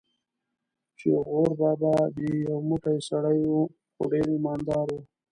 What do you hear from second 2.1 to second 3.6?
دې یو موټی سړی و،